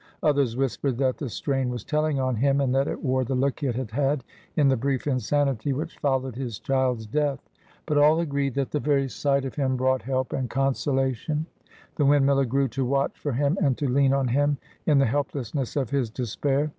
Others 0.23 0.57
whispered 0.57 0.97
that 0.97 1.17
the 1.19 1.29
strain 1.29 1.69
was 1.69 1.83
telling 1.83 2.19
on 2.19 2.37
him, 2.37 2.59
and 2.59 2.73
that 2.73 2.87
it 2.87 3.03
wore 3.03 3.23
the 3.23 3.35
look 3.35 3.61
it 3.61 3.75
had 3.75 3.91
had 3.91 4.23
in 4.55 4.67
the 4.67 4.75
brief 4.75 5.05
insanity 5.05 5.73
which 5.73 5.99
followed 5.99 6.35
his 6.35 6.57
child's 6.57 7.05
death. 7.05 7.47
But 7.85 7.99
all 7.99 8.19
agreed 8.19 8.55
that 8.55 8.71
the 8.71 8.79
very 8.79 9.07
sight 9.07 9.45
of 9.45 9.53
him 9.57 9.77
brought 9.77 10.01
help 10.01 10.33
and 10.33 10.49
consolation. 10.49 11.45
The 11.97 12.05
windmiller 12.05 12.49
grew 12.49 12.67
to 12.69 12.83
watch 12.83 13.15
for 13.19 13.33
him, 13.33 13.59
and 13.61 13.77
to 13.77 13.87
lean 13.87 14.11
on 14.11 14.29
him 14.29 14.57
in 14.87 14.97
the 14.97 15.05
helplessness 15.05 15.75
of 15.75 15.91
his 15.91 16.09
despair. 16.09 16.69